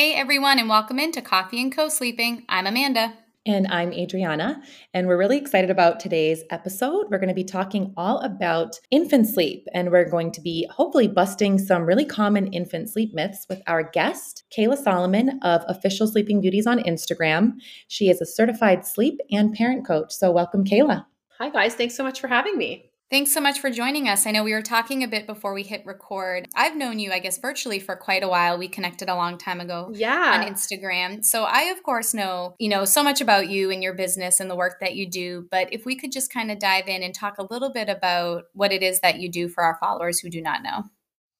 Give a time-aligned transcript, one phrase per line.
[0.00, 2.46] Hey everyone, and welcome into Coffee and Co Sleeping.
[2.48, 3.12] I'm Amanda.
[3.44, 4.62] And I'm Adriana,
[4.94, 7.08] and we're really excited about today's episode.
[7.10, 11.06] We're going to be talking all about infant sleep, and we're going to be hopefully
[11.06, 16.40] busting some really common infant sleep myths with our guest, Cayla Solomon of Official Sleeping
[16.40, 17.56] Beauties on Instagram.
[17.88, 20.14] She is a certified sleep and parent coach.
[20.14, 21.04] So, welcome, Cayla.
[21.38, 21.74] Hi, guys.
[21.74, 22.89] Thanks so much for having me.
[23.10, 24.24] Thanks so much for joining us.
[24.24, 26.46] I know we were talking a bit before we hit record.
[26.54, 28.56] I've known you, I guess, virtually for quite a while.
[28.56, 30.38] We connected a long time ago yeah.
[30.38, 31.24] on Instagram.
[31.24, 34.48] So I, of course, know, you know, so much about you and your business and
[34.48, 35.48] the work that you do.
[35.50, 38.44] But if we could just kind of dive in and talk a little bit about
[38.52, 40.84] what it is that you do for our followers who do not know.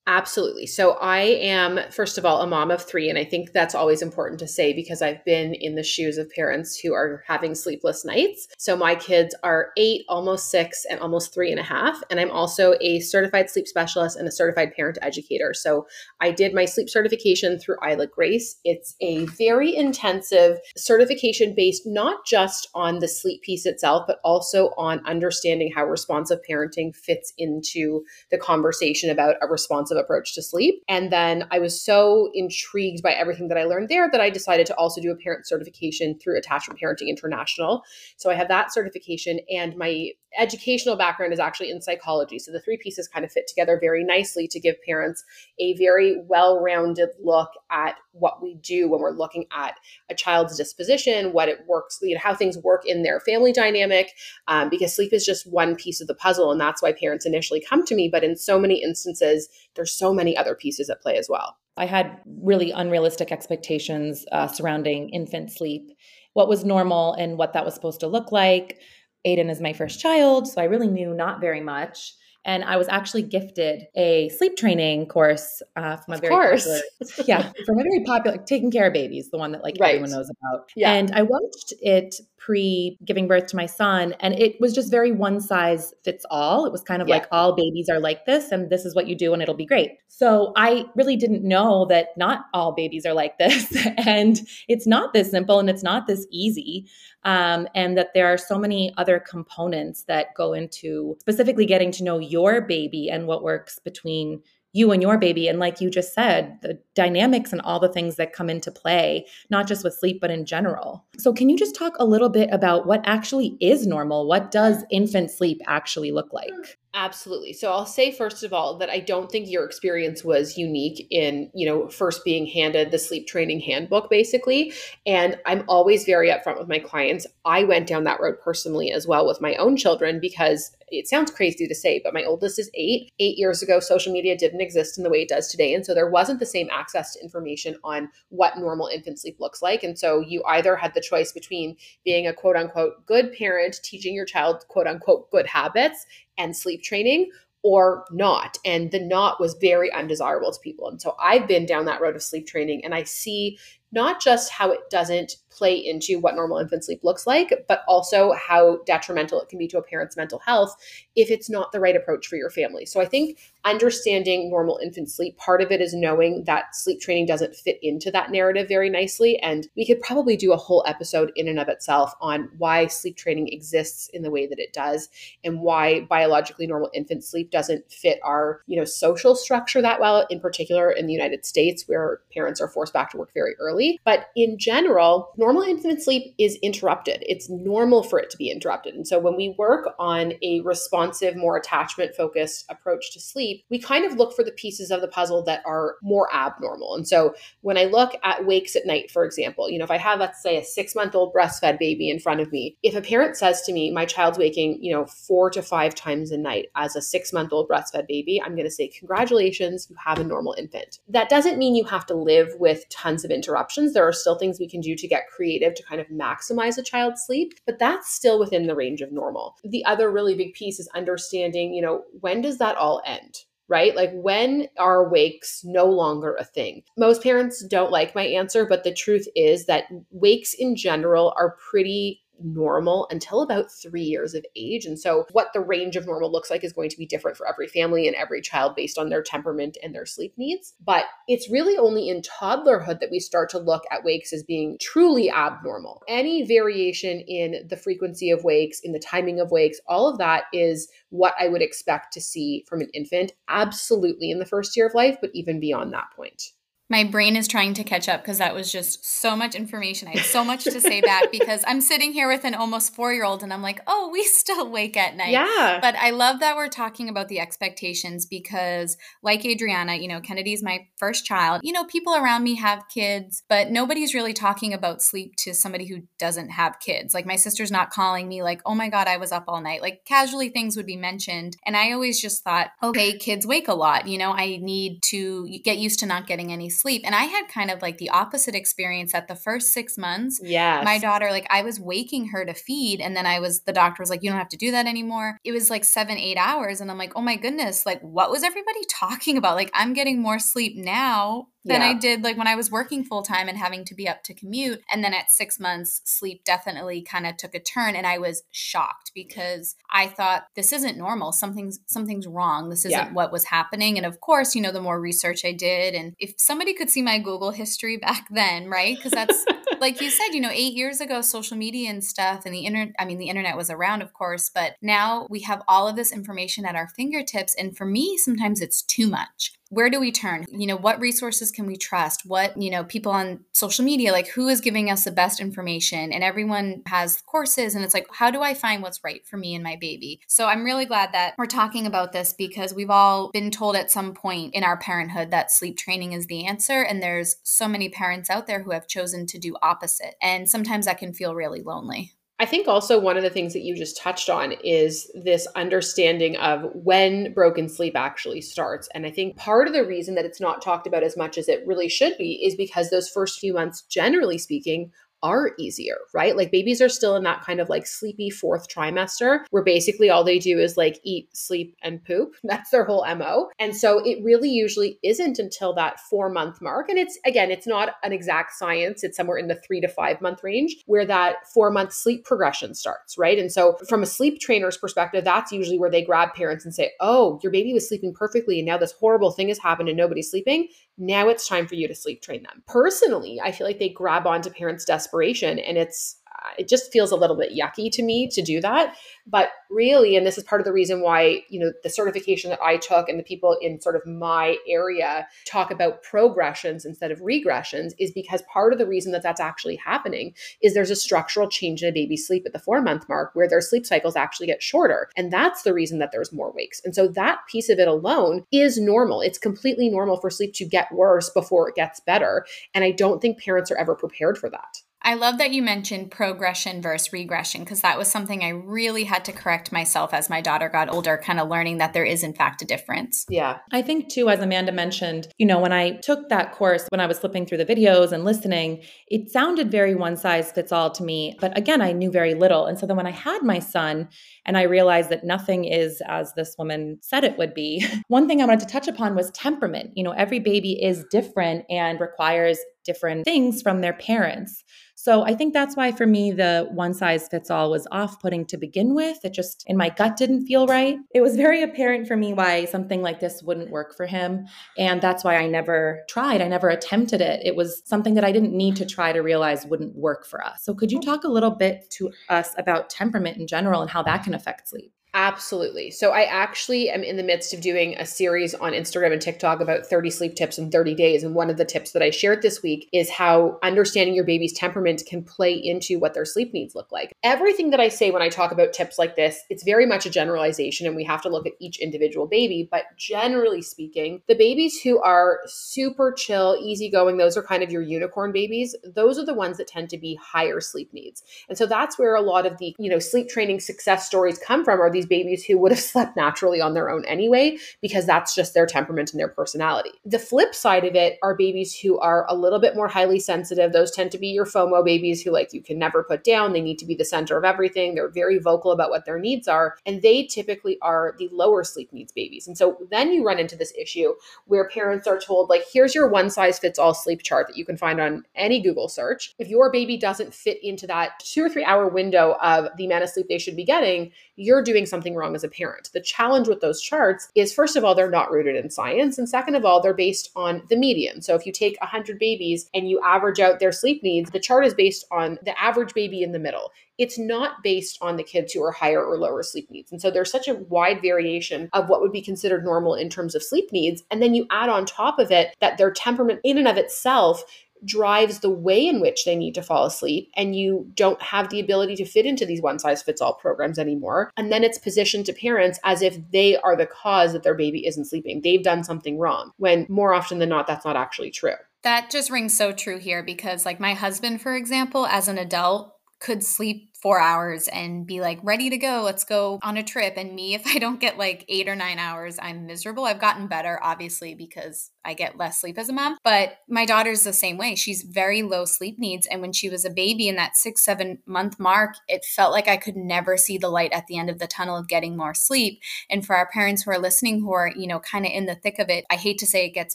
[0.06, 0.66] Absolutely.
[0.66, 3.10] So I am, first of all, a mom of three.
[3.10, 6.30] And I think that's always important to say because I've been in the shoes of
[6.30, 8.48] parents who are having sleepless nights.
[8.58, 12.02] So my kids are eight, almost six, and almost three and a half.
[12.10, 15.52] And I'm also a certified sleep specialist and a certified parent educator.
[15.54, 15.86] So
[16.20, 18.56] I did my sleep certification through Isla Grace.
[18.64, 24.70] It's a very intensive certification based not just on the sleep piece itself, but also
[24.78, 29.46] on understanding how responsive parenting fits into the conversation about a
[29.90, 30.82] responsive approach to sleep.
[30.88, 34.66] And then I was so intrigued by everything that I learned there that I decided
[34.66, 37.82] to also do a parent certification through Attachment Parenting International.
[38.16, 42.38] So I have that certification and my educational background is actually in psychology.
[42.38, 45.24] So the three pieces kind of fit together very nicely to give parents
[45.58, 49.74] a very well rounded look at what we do when we're looking at
[50.10, 54.12] a child's disposition, what it works, you know, how things work in their family dynamic,
[54.48, 56.50] um, because sleep is just one piece of the puzzle.
[56.50, 58.08] And that's why parents initially come to me.
[58.10, 61.56] But in so many instances, there's so many other pieces at play as well.
[61.76, 65.90] I had really unrealistic expectations uh, surrounding infant sleep,
[66.34, 68.80] what was normal and what that was supposed to look like
[69.26, 72.14] Aiden is my first child, so I really knew not very much.
[72.44, 76.64] And I was actually gifted a sleep training course uh, from a of very course.
[76.64, 79.96] popular, yeah, from a very popular taking care of babies, the one that like right.
[79.96, 80.70] everyone knows about.
[80.74, 80.92] Yeah.
[80.92, 85.12] And I watched it pre giving birth to my son, and it was just very
[85.12, 86.66] one size fits all.
[86.66, 87.16] It was kind of yeah.
[87.16, 89.66] like all babies are like this, and this is what you do, and it'll be
[89.66, 89.92] great.
[90.08, 95.12] So I really didn't know that not all babies are like this, and it's not
[95.12, 96.88] this simple, and it's not this easy
[97.24, 102.04] um, and that there are so many other components that go into specifically getting to
[102.04, 104.42] know your baby and what works between
[104.72, 105.48] you and your baby.
[105.48, 109.26] And like you just said, the dynamics and all the things that come into play,
[109.50, 111.04] not just with sleep, but in general.
[111.18, 114.28] So, can you just talk a little bit about what actually is normal?
[114.28, 116.78] What does infant sleep actually look like?
[116.92, 117.52] Absolutely.
[117.52, 121.48] So I'll say first of all that I don't think your experience was unique in,
[121.54, 124.72] you know, first being handed the sleep training handbook basically,
[125.06, 127.28] and I'm always very upfront with my clients.
[127.44, 131.30] I went down that road personally as well with my own children because it sounds
[131.30, 133.12] crazy to say, but my oldest is 8.
[133.20, 135.94] 8 years ago social media didn't exist in the way it does today, and so
[135.94, 139.96] there wasn't the same access to information on what normal infant sleep looks like, and
[139.96, 144.24] so you either had the choice between being a quote unquote good parent teaching your
[144.24, 146.04] child quote unquote good habits
[146.40, 147.30] and sleep training
[147.62, 148.58] or not.
[148.64, 150.88] And the not was very undesirable to people.
[150.88, 153.58] And so I've been down that road of sleep training and I see
[153.92, 158.32] not just how it doesn't play into what normal infant sleep looks like, but also
[158.32, 160.76] how detrimental it can be to a parent's mental health
[161.16, 162.86] if it's not the right approach for your family.
[162.86, 167.26] So I think understanding normal infant sleep, part of it is knowing that sleep training
[167.26, 169.38] doesn't fit into that narrative very nicely.
[169.40, 173.16] And we could probably do a whole episode in and of itself on why sleep
[173.16, 175.08] training exists in the way that it does
[175.44, 180.26] and why biologically normal infant sleep doesn't fit our, you know, social structure that well,
[180.30, 183.98] in particular in the United States where parents are forced back to work very early.
[184.04, 187.24] But in general, normal infant sleep is interrupted.
[187.26, 188.94] It's normal for it to be interrupted.
[188.94, 193.78] And so when we work on a responsive, more attachment focused approach to sleep, we
[193.78, 196.94] kind of look for the pieces of the puzzle that are more abnormal.
[196.94, 199.96] And so when I look at wakes at night, for example, you know, if I
[199.96, 203.00] have, let's say, a six month old breastfed baby in front of me, if a
[203.00, 206.66] parent says to me, my child's waking, you know, four to five times a night
[206.76, 210.24] as a six month old breastfed baby, I'm going to say, congratulations, you have a
[210.24, 210.98] normal infant.
[211.08, 213.94] That doesn't mean you have to live with tons of interruptions.
[213.94, 216.82] There are still things we can do to get creative to kind of maximize a
[216.82, 219.56] child's sleep, but that's still within the range of normal.
[219.64, 223.44] The other really big piece is understanding, you know, when does that all end?
[223.70, 223.94] right?
[223.94, 226.82] Like, when are wakes no longer a thing?
[226.98, 231.56] Most parents don't like my answer, but the truth is that wakes in general are
[231.70, 234.84] pretty normal until about three years of age.
[234.84, 237.48] And so, what the range of normal looks like is going to be different for
[237.48, 240.74] every family and every child based on their temperament and their sleep needs.
[240.84, 244.76] But it's really only in toddlerhood that we start to look at wakes as being
[244.80, 246.02] truly abnormal.
[246.08, 250.44] Any variation in the frequency of wakes, in the timing of wakes, all of that
[250.52, 254.86] is what I would expect to see from an infant, absolutely in the first year
[254.86, 256.52] of life, but even beyond that point.
[256.90, 260.08] My brain is trying to catch up because that was just so much information.
[260.08, 263.12] I have so much to say back because I'm sitting here with an almost four
[263.12, 265.30] year old and I'm like, oh, we still wake at night.
[265.30, 265.78] Yeah.
[265.80, 270.64] But I love that we're talking about the expectations because, like Adriana, you know, Kennedy's
[270.64, 271.60] my first child.
[271.62, 275.86] You know, people around me have kids, but nobody's really talking about sleep to somebody
[275.86, 277.14] who doesn't have kids.
[277.14, 279.80] Like my sister's not calling me, like, oh my God, I was up all night.
[279.80, 281.56] Like casually things would be mentioned.
[281.64, 284.08] And I always just thought, okay, kids wake a lot.
[284.08, 286.79] You know, I need to get used to not getting any sleep.
[287.04, 290.40] And I had kind of like the opposite experience at the first six months.
[290.42, 290.82] Yeah.
[290.84, 294.02] My daughter, like I was waking her to feed, and then I was the doctor
[294.02, 295.38] was like, You don't have to do that anymore.
[295.44, 296.80] It was like seven, eight hours.
[296.80, 299.56] And I'm like, oh my goodness, like what was everybody talking about?
[299.56, 301.88] Like I'm getting more sleep now than Yeah.
[301.88, 304.34] I did like when I was working full time and having to be up to
[304.34, 304.82] commute.
[304.90, 308.42] And then at six months, sleep definitely kind of took a turn and I was
[308.50, 311.32] shocked because I thought this isn't normal.
[311.32, 312.70] Something's something's wrong.
[312.70, 313.12] This isn't Yeah.
[313.12, 313.96] what was happening.
[313.96, 317.02] And of course, you know, the more research I did and if somebody could see
[317.02, 318.96] my Google history back then, right?
[318.96, 319.44] Because that's
[319.80, 322.94] like you said, you know, eight years ago, social media and stuff and the internet,
[322.98, 326.12] I mean, the internet was around, of course, but now we have all of this
[326.12, 327.54] information at our fingertips.
[327.54, 329.52] And for me, sometimes it's too much.
[329.70, 330.46] Where do we turn?
[330.50, 332.26] You know, what resources can we trust?
[332.26, 336.12] What, you know, people on social media, like who is giving us the best information?
[336.12, 337.76] And everyone has courses.
[337.76, 340.20] And it's like, how do I find what's right for me and my baby?
[340.26, 343.92] So I'm really glad that we're talking about this because we've all been told at
[343.92, 346.82] some point in our parenthood that sleep training is the answer.
[346.82, 350.16] And there's so many parents out there who have chosen to do opposite.
[350.20, 352.14] And sometimes that can feel really lonely.
[352.40, 356.38] I think also one of the things that you just touched on is this understanding
[356.38, 358.88] of when broken sleep actually starts.
[358.94, 361.50] And I think part of the reason that it's not talked about as much as
[361.50, 364.90] it really should be is because those first few months, generally speaking,
[365.22, 366.36] are easier, right?
[366.36, 370.24] Like babies are still in that kind of like sleepy fourth trimester where basically all
[370.24, 372.34] they do is like eat, sleep, and poop.
[372.44, 373.48] That's their whole MO.
[373.58, 376.88] And so it really usually isn't until that four month mark.
[376.88, 380.20] And it's again, it's not an exact science, it's somewhere in the three to five
[380.20, 383.38] month range where that four month sleep progression starts, right?
[383.38, 386.92] And so from a sleep trainer's perspective, that's usually where they grab parents and say,
[387.00, 390.30] oh, your baby was sleeping perfectly and now this horrible thing has happened and nobody's
[390.30, 390.68] sleeping.
[391.00, 392.62] Now it's time for you to sleep train them.
[392.66, 396.19] Personally, I feel like they grab onto parents' desperation and it's
[396.58, 398.94] it just feels a little bit yucky to me to do that.
[399.26, 402.60] But really and this is part of the reason why you know the certification that
[402.62, 407.20] i took and the people in sort of my area talk about progressions instead of
[407.20, 411.48] regressions is because part of the reason that that's actually happening is there's a structural
[411.48, 414.46] change in a baby's sleep at the four month mark where their sleep cycles actually
[414.46, 415.08] get shorter.
[415.16, 416.80] And that's the reason that there's more wakes.
[416.84, 419.20] And so that piece of it alone is normal.
[419.20, 422.46] It's completely normal for sleep to get worse before it gets better.
[422.74, 426.10] And i don't think parents are ever prepared for that I love that you mentioned
[426.10, 430.40] progression versus regression because that was something I really had to correct myself as my
[430.40, 433.24] daughter got older, kind of learning that there is, in fact, a difference.
[433.28, 437.00] yeah I think too, as Amanda mentioned, you know, when I took that course, when
[437.00, 440.90] I was flipping through the videos and listening, it sounded very one size fits all
[440.90, 441.36] to me.
[441.40, 442.66] But again, I knew very little.
[442.66, 444.08] And so then when I had my son
[444.44, 448.42] and I realized that nothing is as this woman said it would be, one thing
[448.42, 449.92] I wanted to touch upon was temperament.
[449.94, 454.64] You know, every baby is different and requires different things from their parents.
[455.02, 458.44] So I think that's why for me, the one size fits all was off putting
[458.46, 459.24] to begin with.
[459.24, 460.98] It just in my gut didn't feel right.
[461.14, 464.46] It was very apparent for me why something like this wouldn't work for him.
[464.76, 466.42] And that's why I never tried.
[466.42, 467.40] I never attempted it.
[467.46, 470.64] It was something that I didn't need to try to realize wouldn't work for us.
[470.64, 471.02] So could you oh.
[471.06, 474.68] talk a little bit to us about temperament in general and how that can affect
[474.68, 474.92] sleep?
[475.12, 475.90] Absolutely.
[475.90, 479.60] So I actually am in the midst of doing a series on Instagram and TikTok
[479.60, 481.24] about 30 sleep tips in 30 days.
[481.24, 484.52] And one of the tips that I shared this week is how understanding your baby's
[484.52, 487.12] temperament can play into what their sleep needs look like.
[487.24, 490.10] Everything that I say when I talk about tips like this, it's very much a
[490.10, 492.68] generalization and we have to look at each individual baby.
[492.70, 497.82] But generally speaking, the babies who are super chill, easygoing, those are kind of your
[497.82, 498.76] unicorn babies.
[498.84, 501.24] Those are the ones that tend to be higher sleep needs.
[501.48, 504.64] And so that's where a lot of the, you know, sleep training success stories come
[504.64, 508.34] from are these babies who would have slept naturally on their own anyway because that's
[508.34, 509.90] just their temperament and their personality.
[510.04, 513.72] The flip side of it are babies who are a little bit more highly sensitive.
[513.72, 516.52] Those tend to be your FOMO babies who like you can never put down.
[516.52, 517.94] They need to be the center of everything.
[517.94, 521.92] They're very vocal about what their needs are and they typically are the lower sleep
[521.92, 522.46] needs babies.
[522.46, 524.14] And so then you run into this issue
[524.46, 527.64] where parents are told like here's your one size fits all sleep chart that you
[527.64, 529.34] can find on any Google search.
[529.38, 533.04] If your baby doesn't fit into that 2 or 3 hour window of the amount
[533.04, 535.90] of sleep they should be getting, you're doing something wrong as a parent.
[535.92, 539.16] The challenge with those charts is first of all, they're not rooted in science.
[539.16, 541.22] And second of all, they're based on the median.
[541.22, 544.66] So if you take 100 babies and you average out their sleep needs, the chart
[544.66, 548.52] is based on the average baby in the middle it's not based on the kids
[548.52, 549.90] who are higher or lower sleep needs.
[549.90, 553.34] And so there's such a wide variation of what would be considered normal in terms
[553.34, 554.02] of sleep needs.
[554.10, 557.42] And then you add on top of it that their temperament in and of itself
[557.84, 561.60] drives the way in which they need to fall asleep and you don't have the
[561.60, 564.30] ability to fit into these one size fits all programs anymore.
[564.36, 567.86] And then it's positioned to parents as if they are the cause that their baby
[567.86, 568.40] isn't sleeping.
[568.42, 571.54] They've done something wrong when more often than not that's not actually true.
[571.82, 575.94] That just rings so true here because like my husband for example as an adult
[576.20, 579.02] could sleep four hours and be like ready to go.
[579.04, 580.14] Let's go on a trip.
[580.16, 583.04] And me if i don't get like eight or nine hours i'm miserable.
[583.04, 587.22] I've gotten better obviously because i get less sleep as a mom but my daughter's
[587.22, 587.74] the same way.
[587.74, 591.18] She's very low sleep needs and when she was a baby in that six seven
[591.26, 594.38] month mark it felt like i could never see the light at the end of
[594.38, 595.80] the tunnel of getting more sleep.
[596.08, 598.54] And for our parents who are listening who are you know kind of in the
[598.54, 599.94] thick of it i hate to say it gets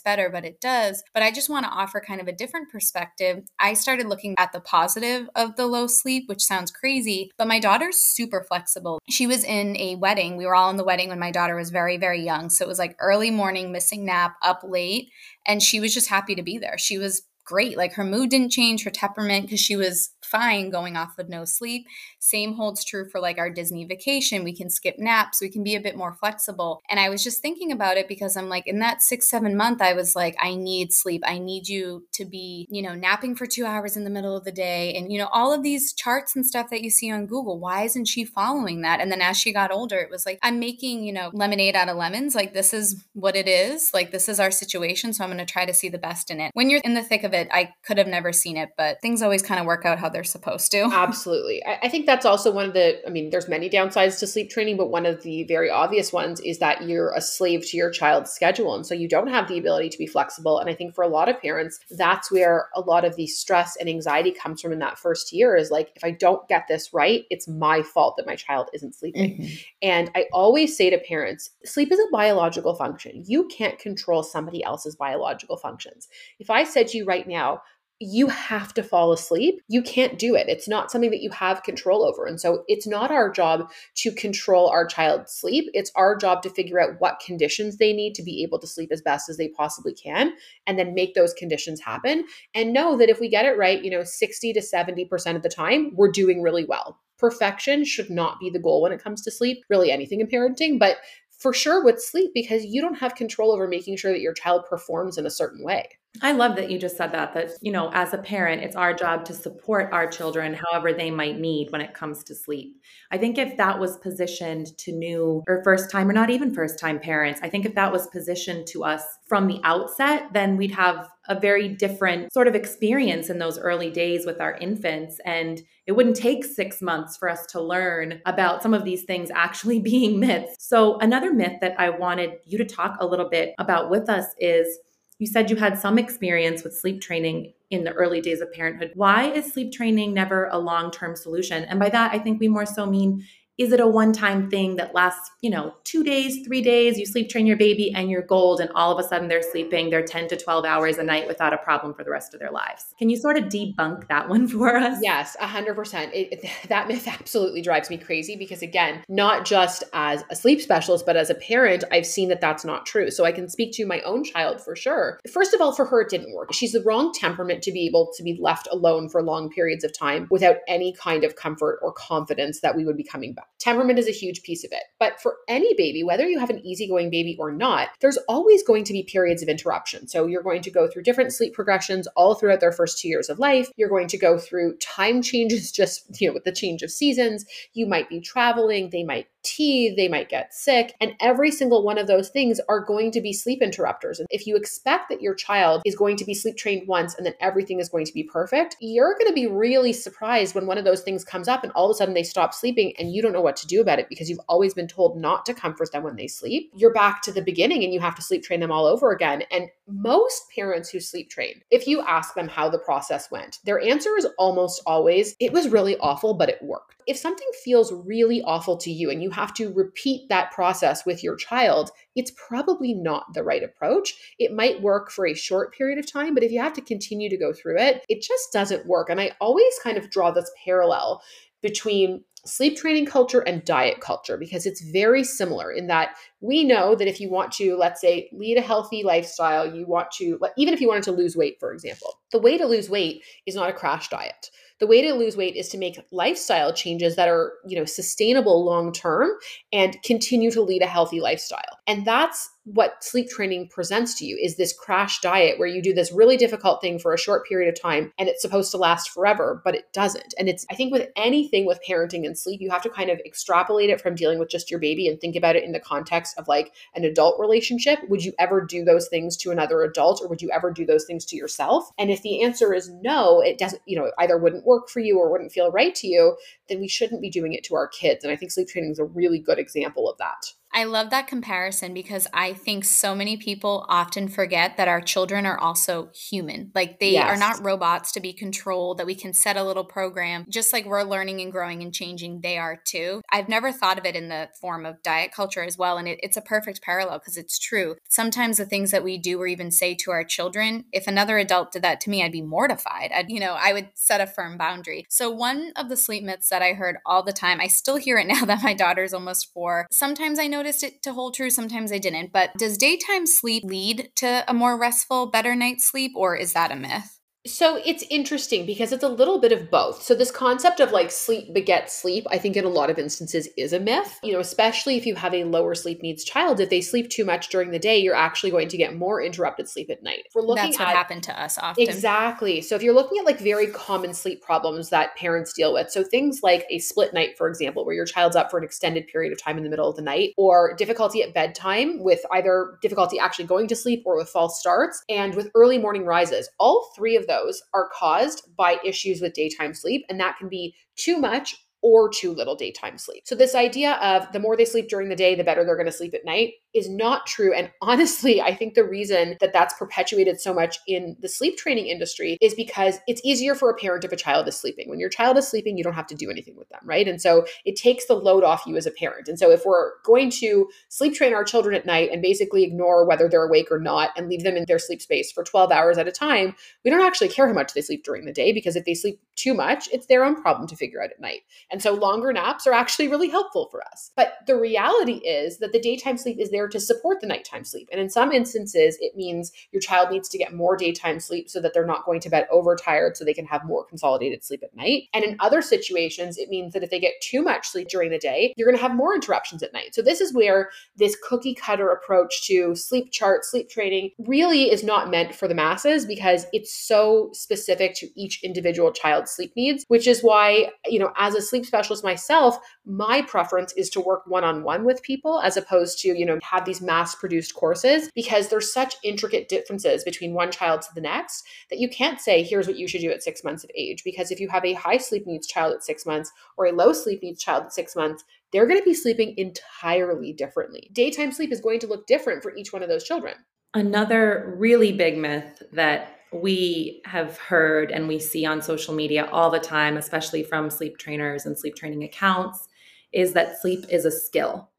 [0.00, 3.44] better but it does but i just want to offer kind of a different perspective.
[3.58, 7.48] I started looking at the positive of the low sleep which sounds crazy crazy, but
[7.48, 8.98] my daughter's super flexible.
[9.08, 10.36] She was in a wedding.
[10.36, 12.48] We were all in the wedding when my daughter was very, very young.
[12.48, 15.10] So it was like early morning, missing nap, up late.
[15.46, 16.78] And she was just happy to be there.
[16.78, 17.76] She was great.
[17.76, 21.44] Like her mood didn't change, her temperament, because she was fine going off with no
[21.44, 21.86] sleep.
[22.18, 24.44] Same holds true for like our Disney vacation.
[24.44, 26.82] We can skip naps, we can be a bit more flexible.
[26.90, 29.80] And I was just thinking about it because I'm like, in that six, seven month,
[29.80, 31.22] I was like, I need sleep.
[31.24, 34.44] I need you to be, you know, napping for two hours in the middle of
[34.44, 34.94] the day.
[34.94, 37.84] And, you know, all of these charts and stuff that you see on Google, why
[37.84, 39.00] isn't she following that?
[39.00, 41.88] And then as she got older, it was like, I'm making, you know, lemonade out
[41.88, 42.34] of lemons.
[42.34, 43.92] Like, this is what it is.
[43.94, 45.12] Like, this is our situation.
[45.12, 46.50] So I'm going to try to see the best in it.
[46.54, 49.22] When you're in the thick of it, I could have never seen it, but things
[49.22, 50.82] always kind of work out how they're supposed to.
[50.92, 51.64] Absolutely.
[51.64, 54.50] I, I, think that's also one of the, I mean, there's many downsides to sleep
[54.50, 57.90] training, but one of the very obvious ones is that you're a slave to your
[57.90, 58.74] child's schedule.
[58.74, 60.58] And so you don't have the ability to be flexible.
[60.58, 63.76] And I think for a lot of parents, that's where a lot of the stress
[63.76, 66.92] and anxiety comes from in that first year is like, if I don't get this
[66.92, 69.38] right, it's my fault that my child isn't sleeping.
[69.38, 69.54] Mm-hmm.
[69.82, 73.22] And I always say to parents, sleep is a biological function.
[73.26, 76.08] You can't control somebody else's biological functions.
[76.38, 77.60] If I said to you right now,
[77.98, 79.62] you have to fall asleep.
[79.68, 80.48] You can't do it.
[80.48, 82.26] It's not something that you have control over.
[82.26, 85.70] And so it's not our job to control our child's sleep.
[85.72, 88.90] It's our job to figure out what conditions they need to be able to sleep
[88.92, 90.32] as best as they possibly can
[90.66, 92.26] and then make those conditions happen.
[92.54, 95.48] And know that if we get it right, you know, 60 to 70% of the
[95.48, 97.00] time, we're doing really well.
[97.18, 100.78] Perfection should not be the goal when it comes to sleep, really anything in parenting,
[100.78, 100.98] but
[101.38, 104.64] for sure with sleep because you don't have control over making sure that your child
[104.68, 105.88] performs in a certain way.
[106.22, 108.94] I love that you just said that that you know as a parent it's our
[108.94, 112.76] job to support our children however they might need when it comes to sleep.
[113.10, 116.78] I think if that was positioned to new or first time or not even first
[116.78, 120.72] time parents, I think if that was positioned to us from the outset, then we'd
[120.72, 125.62] have a very different sort of experience in those early days with our infants and
[125.86, 129.78] it wouldn't take 6 months for us to learn about some of these things actually
[129.92, 130.56] being myths.
[130.58, 134.26] So another myth that I wanted you to talk a little bit about with us
[134.38, 134.78] is
[135.18, 138.92] you said you had some experience with sleep training in the early days of parenthood.
[138.94, 141.64] Why is sleep training never a long term solution?
[141.64, 143.24] And by that, I think we more so mean
[143.58, 146.98] is it a one time thing that lasts, you know, two days, three days?
[146.98, 149.90] You sleep train your baby and you're gold, and all of a sudden they're sleeping
[149.90, 152.50] their 10 to 12 hours a night without a problem for the rest of their
[152.50, 152.94] lives.
[152.98, 154.98] Can you sort of debunk that one for us?
[155.02, 156.10] Yes, 100%.
[156.12, 161.06] It, that myth absolutely drives me crazy because, again, not just as a sleep specialist,
[161.06, 163.10] but as a parent, I've seen that that's not true.
[163.10, 165.18] So I can speak to my own child for sure.
[165.32, 166.52] First of all, for her, it didn't work.
[166.52, 169.96] She's the wrong temperament to be able to be left alone for long periods of
[169.96, 173.45] time without any kind of comfort or confidence that we would be coming back.
[173.58, 174.82] Temperament is a huge piece of it.
[174.98, 178.84] But for any baby, whether you have an easygoing baby or not, there's always going
[178.84, 180.08] to be periods of interruption.
[180.08, 183.28] So you're going to go through different sleep progressions all throughout their first two years
[183.28, 183.70] of life.
[183.76, 187.44] You're going to go through time changes just, you know, with the change of seasons.
[187.72, 190.94] You might be traveling, they might tea, they might get sick.
[191.00, 194.18] And every single one of those things are going to be sleep interrupters.
[194.18, 197.24] And if you expect that your child is going to be sleep trained once and
[197.24, 200.78] then everything is going to be perfect, you're going to be really surprised when one
[200.78, 203.22] of those things comes up and all of a sudden they stop sleeping and you
[203.22, 205.92] don't know what to do about it because you've always been told not to comfort
[205.92, 206.70] them when they sleep.
[206.74, 209.44] You're back to the beginning and you have to sleep train them all over again.
[209.52, 213.80] And most parents who sleep train, if you ask them how the process went, their
[213.80, 218.42] answer is almost always, it was really awful, but it worked if something feels really
[218.42, 222.94] awful to you and you have to repeat that process with your child, it's probably
[222.94, 224.14] not the right approach.
[224.38, 227.28] It might work for a short period of time, but if you have to continue
[227.28, 229.10] to go through it, it just doesn't work.
[229.10, 231.22] And I always kind of draw this parallel
[231.62, 236.94] between sleep training culture and diet culture because it's very similar in that we know
[236.94, 240.72] that if you want to, let's say, lead a healthy lifestyle, you want to, even
[240.72, 243.68] if you wanted to lose weight, for example, the way to lose weight is not
[243.68, 244.50] a crash diet.
[244.78, 248.64] The way to lose weight is to make lifestyle changes that are, you know, sustainable
[248.64, 249.30] long term
[249.72, 251.78] and continue to lead a healthy lifestyle.
[251.86, 255.94] And that's what sleep training presents to you is this crash diet where you do
[255.94, 259.10] this really difficult thing for a short period of time and it's supposed to last
[259.10, 260.34] forever but it doesn't.
[260.36, 263.20] And it's i think with anything with parenting and sleep you have to kind of
[263.24, 266.36] extrapolate it from dealing with just your baby and think about it in the context
[266.38, 268.00] of like an adult relationship.
[268.08, 271.04] Would you ever do those things to another adult or would you ever do those
[271.04, 271.88] things to yourself?
[271.98, 275.18] And if the answer is no it doesn't you know either wouldn't work for you
[275.18, 276.36] or wouldn't feel right to you
[276.68, 278.98] then we shouldn't be doing it to our kids and i think sleep training is
[278.98, 283.38] a really good example of that I love that comparison because I think so many
[283.38, 286.70] people often forget that our children are also human.
[286.74, 287.30] Like they yes.
[287.30, 290.44] are not robots to be controlled, that we can set a little program.
[290.50, 293.22] Just like we're learning and growing and changing, they are too.
[293.32, 295.96] I've never thought of it in the form of diet culture as well.
[295.96, 297.96] And it, it's a perfect parallel because it's true.
[298.10, 301.72] Sometimes the things that we do or even say to our children, if another adult
[301.72, 303.12] did that to me, I'd be mortified.
[303.14, 305.06] I'd, you know, I would set a firm boundary.
[305.08, 308.18] So one of the sleep myths that I heard all the time, I still hear
[308.18, 309.86] it now that my daughter's almost four.
[309.90, 312.32] Sometimes I noticed it to hold true, sometimes I didn't.
[312.32, 316.72] But does daytime sleep lead to a more restful, better night's sleep, or is that
[316.72, 317.15] a myth?
[317.46, 320.02] So it's interesting because it's a little bit of both.
[320.02, 323.48] So this concept of like sleep begets sleep, I think in a lot of instances
[323.56, 324.18] is a myth.
[324.22, 327.24] You know, especially if you have a lower sleep needs child, if they sleep too
[327.24, 330.24] much during the day, you're actually going to get more interrupted sleep at night.
[330.26, 331.82] If we're looking That's what at, happened to us often.
[331.82, 332.60] Exactly.
[332.60, 336.02] So if you're looking at like very common sleep problems that parents deal with, so
[336.02, 339.32] things like a split night, for example, where your child's up for an extended period
[339.32, 343.18] of time in the middle of the night, or difficulty at bedtime with either difficulty
[343.18, 347.16] actually going to sleep or with false starts, and with early morning rises, all three
[347.16, 351.18] of those those are caused by issues with daytime sleep, and that can be too
[351.18, 353.22] much or too little daytime sleep.
[353.24, 355.86] So, this idea of the more they sleep during the day, the better they're going
[355.86, 357.54] to sleep at night is not true.
[357.54, 361.86] And honestly, I think the reason that that's perpetuated so much in the sleep training
[361.86, 364.90] industry is because it's easier for a parent if a child is sleeping.
[364.90, 367.06] When your child is sleeping, you don't have to do anything with them, right?
[367.06, 369.28] And so it takes the load off you as a parent.
[369.28, 373.06] And so if we're going to sleep train our children at night and basically ignore
[373.06, 375.98] whether they're awake or not and leave them in their sleep space for 12 hours
[375.98, 378.74] at a time, we don't actually care how much they sleep during the day because
[378.74, 381.42] if they sleep too much, it's their own problem to figure out at night.
[381.70, 384.10] And so longer naps are actually really helpful for us.
[384.16, 387.88] But the reality is that the daytime sleep is there to support the nighttime sleep.
[387.92, 391.60] And in some instances, it means your child needs to get more daytime sleep so
[391.60, 394.76] that they're not going to bed overtired so they can have more consolidated sleep at
[394.76, 395.04] night.
[395.14, 398.18] And in other situations, it means that if they get too much sleep during the
[398.18, 399.94] day, you're going to have more interruptions at night.
[399.94, 404.82] So this is where this cookie cutter approach to sleep chart, sleep training really is
[404.82, 409.84] not meant for the masses because it's so specific to each individual child's sleep needs,
[409.88, 414.22] which is why, you know, as a sleep specialist myself, my preference is to work
[414.26, 418.10] one on one with people as opposed to, you know, have these mass produced courses
[418.14, 422.42] because there's such intricate differences between one child to the next that you can't say,
[422.42, 424.04] here's what you should do at six months of age.
[424.04, 426.92] Because if you have a high sleep needs child at six months or a low
[426.92, 430.90] sleep needs child at six months, they're going to be sleeping entirely differently.
[430.92, 433.34] Daytime sleep is going to look different for each one of those children.
[433.74, 439.50] Another really big myth that we have heard and we see on social media all
[439.50, 442.68] the time, especially from sleep trainers and sleep training accounts,
[443.12, 444.70] is that sleep is a skill.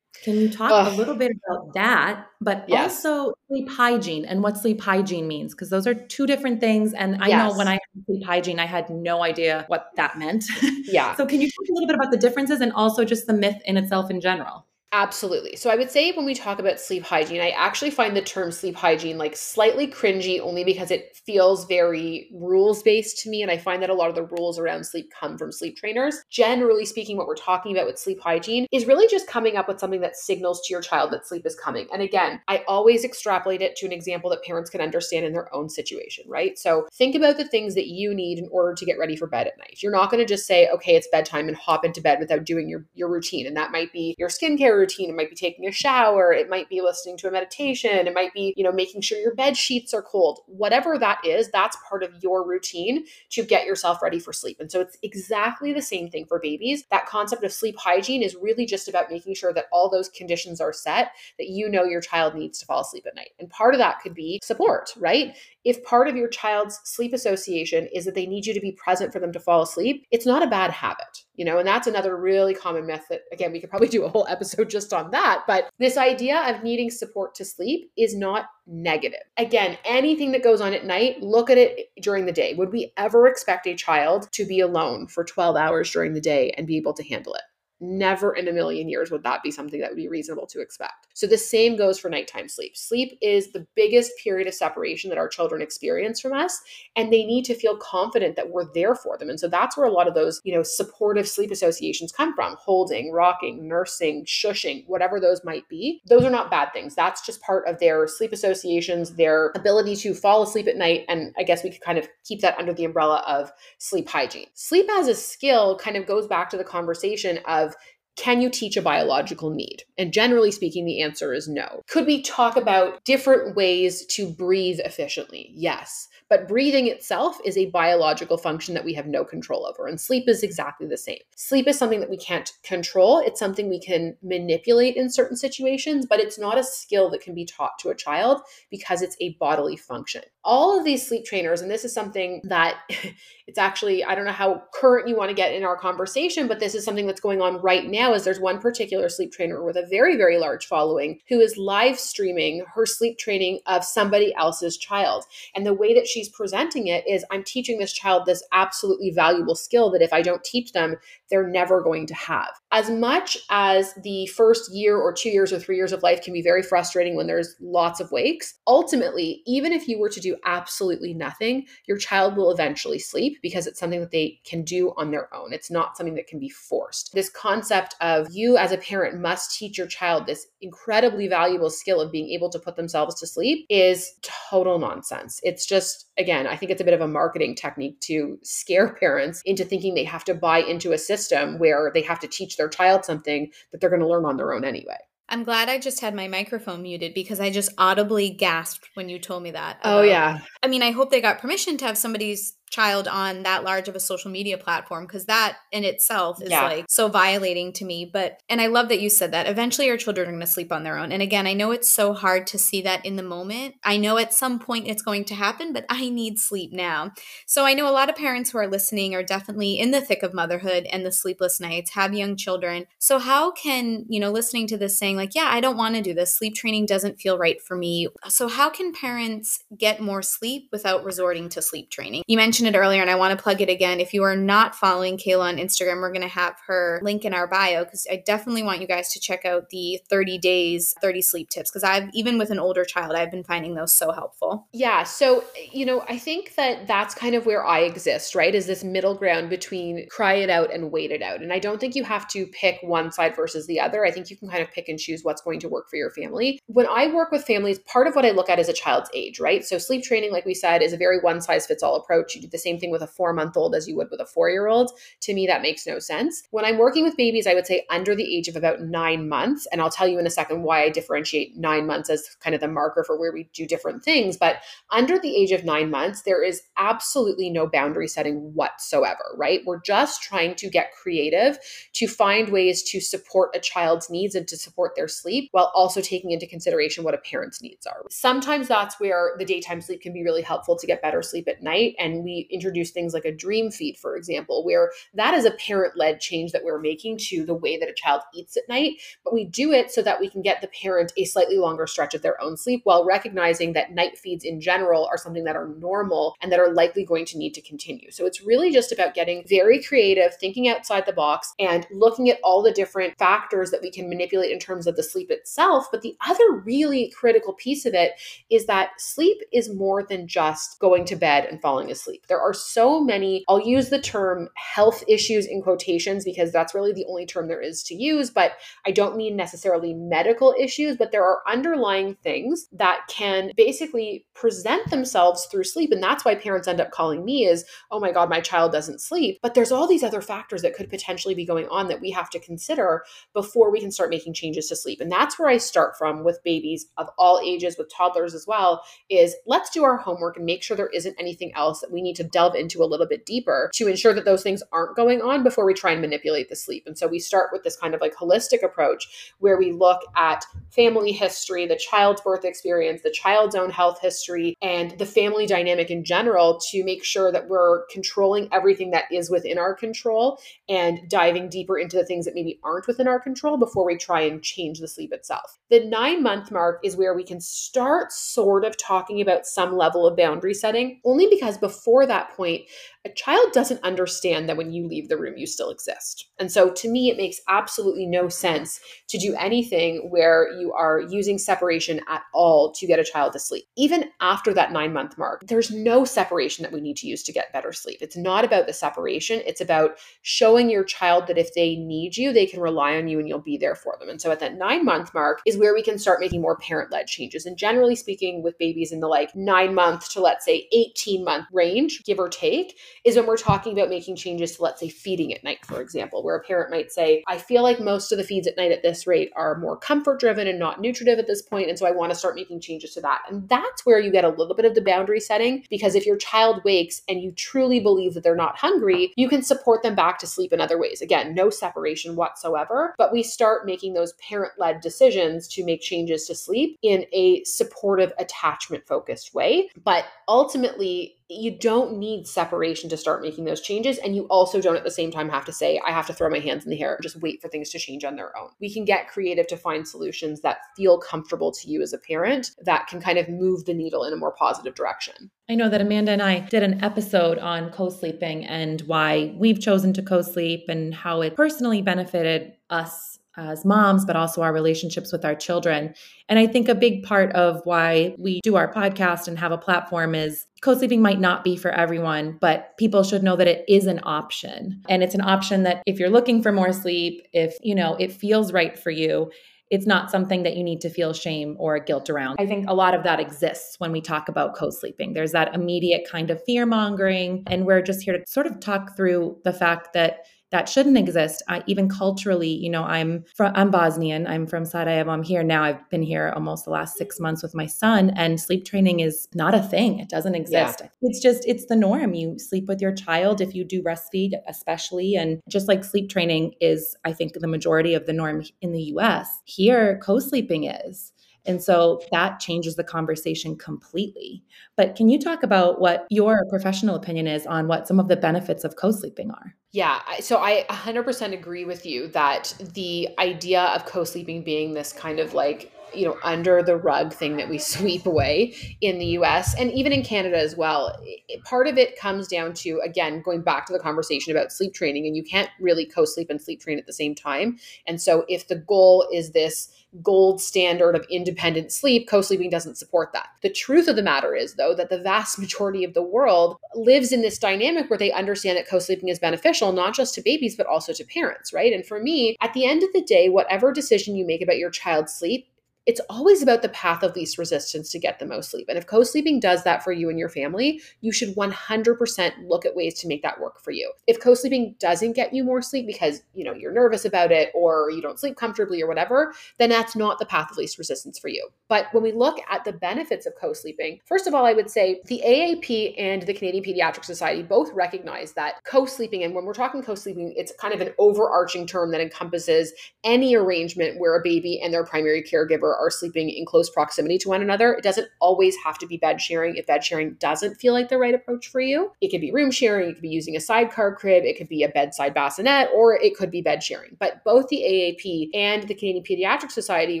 [0.22, 0.92] Can you talk Ugh.
[0.92, 3.04] a little bit about that, but yes.
[3.04, 5.54] also sleep hygiene and what sleep hygiene means?
[5.54, 6.94] Because those are two different things.
[6.94, 7.52] And I yes.
[7.52, 10.44] know when I had sleep hygiene, I had no idea what that meant.
[10.86, 11.16] Yeah.
[11.16, 13.56] so can you talk a little bit about the differences and also just the myth
[13.64, 14.66] in itself in general?
[14.94, 15.56] Absolutely.
[15.56, 18.52] So I would say when we talk about sleep hygiene, I actually find the term
[18.52, 23.42] sleep hygiene like slightly cringy only because it feels very rules based to me.
[23.42, 26.22] And I find that a lot of the rules around sleep come from sleep trainers.
[26.30, 29.80] Generally speaking, what we're talking about with sleep hygiene is really just coming up with
[29.80, 31.88] something that signals to your child that sleep is coming.
[31.92, 35.52] And again, I always extrapolate it to an example that parents can understand in their
[35.52, 36.56] own situation, right?
[36.56, 39.48] So think about the things that you need in order to get ready for bed
[39.48, 39.82] at night.
[39.82, 42.68] You're not going to just say, okay, it's bedtime and hop into bed without doing
[42.68, 43.48] your, your routine.
[43.48, 45.10] And that might be your skincare routine.
[45.10, 46.32] It might be taking a shower.
[46.32, 48.06] It might be listening to a meditation.
[48.06, 50.40] It might be, you know, making sure your bed sheets are cold.
[50.46, 54.58] Whatever that is, that's part of your routine to get yourself ready for sleep.
[54.60, 56.84] And so it's exactly the same thing for babies.
[56.90, 60.60] That concept of sleep hygiene is really just about making sure that all those conditions
[60.60, 63.30] are set that you know your child needs to fall asleep at night.
[63.38, 65.36] And part of that could be support, right?
[65.64, 69.12] If part of your child's sleep association is that they need you to be present
[69.12, 72.16] for them to fall asleep, it's not a bad habit you know, and that's another
[72.16, 75.42] really common myth that, again, we could probably do a whole episode just on that.
[75.46, 79.20] But this idea of needing support to sleep is not negative.
[79.36, 82.54] Again, anything that goes on at night, look at it during the day.
[82.54, 86.50] Would we ever expect a child to be alone for 12 hours during the day
[86.56, 87.42] and be able to handle it?
[87.86, 91.06] Never in a million years would that be something that would be reasonable to expect.
[91.12, 92.76] So the same goes for nighttime sleep.
[92.76, 96.60] Sleep is the biggest period of separation that our children experience from us,
[96.96, 99.28] and they need to feel confident that we're there for them.
[99.28, 102.56] And so that's where a lot of those, you know, supportive sleep associations come from
[102.58, 106.00] holding, rocking, nursing, shushing, whatever those might be.
[106.08, 106.94] Those are not bad things.
[106.94, 111.04] That's just part of their sleep associations, their ability to fall asleep at night.
[111.08, 114.46] And I guess we could kind of keep that under the umbrella of sleep hygiene.
[114.54, 117.73] Sleep as a skill kind of goes back to the conversation of
[118.16, 119.82] can you teach a biological need?
[119.98, 121.82] And generally speaking, the answer is no.
[121.88, 125.50] Could we talk about different ways to breathe efficiently?
[125.54, 126.08] Yes.
[126.28, 129.86] But breathing itself is a biological function that we have no control over.
[129.86, 131.18] And sleep is exactly the same.
[131.36, 136.06] Sleep is something that we can't control, it's something we can manipulate in certain situations,
[136.06, 139.36] but it's not a skill that can be taught to a child because it's a
[139.40, 140.22] bodily function.
[140.44, 142.76] All of these sleep trainers, and this is something that
[143.46, 146.60] it's actually, I don't know how current you want to get in our conversation, but
[146.60, 148.14] this is something that's going on right now.
[148.14, 151.98] Is there's one particular sleep trainer with a very, very large following who is live
[151.98, 155.24] streaming her sleep training of somebody else's child.
[155.54, 159.54] And the way that she's presenting it is I'm teaching this child this absolutely valuable
[159.54, 160.96] skill that if I don't teach them,
[161.30, 162.50] they're never going to have.
[162.72, 166.32] As much as the first year or two years or three years of life can
[166.32, 170.33] be very frustrating when there's lots of wakes, ultimately, even if you were to do
[170.44, 175.10] absolutely nothing, your child will eventually sleep because it's something that they can do on
[175.10, 175.52] their own.
[175.52, 177.12] It's not something that can be forced.
[177.12, 182.00] This concept of you as a parent must teach your child this incredibly valuable skill
[182.00, 185.40] of being able to put themselves to sleep is total nonsense.
[185.42, 189.42] It's just, again, I think it's a bit of a marketing technique to scare parents
[189.44, 192.68] into thinking they have to buy into a system where they have to teach their
[192.68, 194.98] child something that they're going to learn on their own anyway.
[195.28, 199.18] I'm glad I just had my microphone muted because I just audibly gasped when you
[199.18, 199.78] told me that.
[199.82, 200.40] Oh, yeah.
[200.62, 203.94] I mean, I hope they got permission to have somebody's child on that large of
[203.94, 206.64] a social media platform because that in itself is yeah.
[206.64, 209.46] like so violating to me but and i love that you said that.
[209.46, 211.88] Eventually our children are going to sleep on their own and again i know it's
[211.88, 213.76] so hard to see that in the moment.
[213.84, 217.12] I know at some point it's going to happen but i need sleep now.
[217.46, 220.24] So i know a lot of parents who are listening are definitely in the thick
[220.24, 222.86] of motherhood and the sleepless nights have young children.
[222.98, 226.02] So how can you know listening to this saying like yeah i don't want to
[226.02, 226.36] do this.
[226.36, 228.08] Sleep training doesn't feel right for me.
[228.28, 232.24] So how can parents get more sleep without resorting to sleep training?
[232.26, 234.00] You mentioned mentioned it earlier and I want to plug it again.
[234.00, 237.34] If you are not following Cayla on Instagram, we're going to have her link in
[237.34, 241.20] our bio because I definitely want you guys to check out the 30 days, 30
[241.20, 244.66] sleep tips because I've, even with an older child, I've been finding those so helpful.
[244.72, 245.02] Yeah.
[245.02, 248.54] So, you know, I think that that's kind of where I exist, right?
[248.54, 251.42] Is this middle ground between cry it out and wait it out.
[251.42, 254.06] And I don't think you have to pick one side versus the other.
[254.06, 256.10] I think you can kind of pick and choose what's going to work for your
[256.10, 256.58] family.
[256.66, 259.38] When I work with families, part of what I look at is a child's age,
[259.38, 259.64] right?
[259.64, 262.34] So, sleep training, like we said, is a very one size fits all approach.
[262.34, 264.26] You do the same thing with a four month old as you would with a
[264.26, 264.92] four year old.
[265.22, 266.44] To me, that makes no sense.
[266.52, 269.66] When I'm working with babies, I would say under the age of about nine months.
[269.72, 272.60] And I'll tell you in a second why I differentiate nine months as kind of
[272.60, 274.36] the marker for where we do different things.
[274.36, 274.58] But
[274.92, 279.60] under the age of nine months, there is absolutely no boundary setting whatsoever, right?
[279.66, 281.58] We're just trying to get creative
[281.94, 286.00] to find ways to support a child's needs and to support their sleep while also
[286.00, 288.02] taking into consideration what a parent's needs are.
[288.10, 291.62] Sometimes that's where the daytime sleep can be really helpful to get better sleep at
[291.62, 291.94] night.
[291.98, 295.96] And we introduce things like a dream feed, for example, where that is a parent
[295.96, 298.94] led change that we're making to the way that a child eats at night.
[299.24, 302.14] But we do it so that we can get the parent a slightly longer stretch
[302.14, 305.68] of their own sleep while recognizing that night feeds in general are something that are
[305.78, 308.10] normal and that are likely going to need to continue.
[308.10, 312.40] So it's really just about getting very creative, thinking outside the box, and looking at
[312.42, 315.86] all the different factors that we can manipulate in terms of the sleep itself.
[315.90, 318.12] But the other really critical piece of it
[318.50, 322.23] is that sleep is more than just going to bed and falling asleep.
[322.28, 326.92] There are so many, I'll use the term health issues in quotations because that's really
[326.92, 328.52] the only term there is to use, but
[328.86, 334.90] I don't mean necessarily medical issues, but there are underlying things that can basically present
[334.90, 335.92] themselves through sleep.
[335.92, 339.00] And that's why parents end up calling me is, oh my God, my child doesn't
[339.00, 339.38] sleep.
[339.42, 342.30] But there's all these other factors that could potentially be going on that we have
[342.30, 345.00] to consider before we can start making changes to sleep.
[345.00, 348.82] And that's where I start from with babies of all ages, with toddlers as well,
[349.08, 352.13] is let's do our homework and make sure there isn't anything else that we need
[352.14, 355.20] need to delve into a little bit deeper to ensure that those things aren't going
[355.20, 356.84] on before we try and manipulate the sleep.
[356.86, 360.44] And so we start with this kind of like holistic approach where we look at
[360.70, 365.90] family history, the child's birth experience, the child's own health history, and the family dynamic
[365.90, 371.08] in general to make sure that we're controlling everything that is within our control and
[371.08, 374.42] diving deeper into the things that maybe aren't within our control before we try and
[374.42, 375.58] change the sleep itself.
[375.70, 380.06] The nine month mark is where we can start sort of talking about some level
[380.06, 382.62] of boundary setting, only because before that point,
[383.04, 386.28] a child doesn't understand that when you leave the room, you still exist.
[386.38, 391.00] And so to me, it makes absolutely no sense to do anything where you are
[391.00, 393.64] using separation at all to get a child to sleep.
[393.76, 397.32] Even after that nine month mark, there's no separation that we need to use to
[397.32, 397.98] get better sleep.
[398.00, 402.32] It's not about the separation, it's about showing your child that if they need you,
[402.32, 404.08] they can rely on you and you'll be there for them.
[404.08, 406.90] And so at that nine month mark is where we can start making more parent
[406.90, 407.44] led changes.
[407.44, 411.46] And generally speaking, with babies in the like nine month to let's say 18 month
[411.52, 415.32] range, give or take, is when we're talking about making changes to, let's say, feeding
[415.32, 418.24] at night, for example, where a parent might say, I feel like most of the
[418.24, 421.42] feeds at night at this rate are more comfort driven and not nutritive at this
[421.42, 423.22] point, And so I want to start making changes to that.
[423.28, 426.16] And that's where you get a little bit of the boundary setting because if your
[426.16, 430.18] child wakes and you truly believe that they're not hungry, you can support them back
[430.18, 431.02] to sleep in other ways.
[431.02, 436.26] Again, no separation whatsoever, but we start making those parent led decisions to make changes
[436.26, 439.68] to sleep in a supportive, attachment focused way.
[439.82, 443.98] But ultimately, you don't need separation to start making those changes.
[443.98, 446.30] And you also don't at the same time have to say, I have to throw
[446.30, 448.50] my hands in the air and just wait for things to change on their own.
[448.60, 452.50] We can get creative to find solutions that feel comfortable to you as a parent
[452.64, 455.30] that can kind of move the needle in a more positive direction.
[455.48, 459.60] I know that Amanda and I did an episode on co sleeping and why we've
[459.60, 464.52] chosen to co sleep and how it personally benefited us as moms, but also our
[464.52, 465.94] relationships with our children.
[466.28, 469.58] And I think a big part of why we do our podcast and have a
[469.58, 473.64] platform is co sleeping might not be for everyone, but people should know that it
[473.68, 474.82] is an option.
[474.88, 478.12] And it's an option that if you're looking for more sleep, if, you know, it
[478.12, 479.30] feels right for you,
[479.70, 482.36] it's not something that you need to feel shame or guilt around.
[482.38, 485.14] I think a lot of that exists when we talk about co sleeping.
[485.14, 487.42] There's that immediate kind of fear mongering.
[487.46, 491.42] And we're just here to sort of talk through the fact that that shouldn't exist.
[491.48, 494.24] I, even culturally, you know, I'm from I'm Bosnian.
[494.28, 495.10] I'm from Sarajevo.
[495.10, 495.64] I'm here now.
[495.64, 499.26] I've been here almost the last six months with my son, and sleep training is
[499.34, 499.98] not a thing.
[499.98, 500.80] It doesn't exist.
[500.80, 500.88] Yeah.
[501.02, 502.14] It's just it's the norm.
[502.14, 506.54] You sleep with your child if you do breastfeed, especially, and just like sleep training
[506.60, 509.40] is, I think, the majority of the norm in the U.S.
[509.42, 511.12] Here, co-sleeping is.
[511.46, 514.42] And so that changes the conversation completely.
[514.76, 518.16] But can you talk about what your professional opinion is on what some of the
[518.16, 519.54] benefits of co sleeping are?
[519.72, 524.92] Yeah, so I 100% agree with you that the idea of co sleeping being this
[524.92, 529.06] kind of like you know under the rug thing that we sweep away in the
[529.18, 530.96] US and even in Canada as well.
[531.44, 535.06] Part of it comes down to again going back to the conversation about sleep training
[535.06, 537.58] and you can't really co-sleep and sleep train at the same time.
[537.86, 539.70] And so if the goal is this
[540.02, 543.28] gold standard of independent sleep, co sleeping doesn't support that.
[543.42, 547.12] The truth of the matter is, though, that the vast majority of the world lives
[547.12, 550.56] in this dynamic where they understand that co sleeping is beneficial, not just to babies,
[550.56, 551.72] but also to parents, right?
[551.72, 554.70] And for me, at the end of the day, whatever decision you make about your
[554.70, 555.48] child's sleep,
[555.86, 558.66] it's always about the path of least resistance to get the most sleep.
[558.68, 562.64] And if co sleeping does that for you and your family, you should 100% look
[562.64, 563.92] at ways to make that work for you.
[564.06, 567.50] If co sleeping doesn't get you more sleep because, you know, you're nervous about it
[567.54, 571.18] or you don't sleep comfortably or whatever, then that's not the path of least resistance
[571.18, 571.48] for you.
[571.68, 574.70] But when we look at the benefits of co sleeping, first of all, I would
[574.70, 579.44] say the AAP and the Canadian Pediatric Society both recognize that co sleeping, and when
[579.44, 584.16] we're talking co sleeping, it's kind of an overarching term that encompasses any arrangement where
[584.16, 587.74] a baby and their primary caregiver are sleeping in close proximity to one another.
[587.74, 590.98] It doesn't always have to be bed sharing if bed sharing doesn't feel like the
[590.98, 591.92] right approach for you.
[592.00, 594.62] It could be room sharing, it could be using a sidecar crib, it could be
[594.62, 596.96] a bedside bassinet, or it could be bed sharing.
[596.98, 600.00] But both the AAP and the Canadian Pediatric Society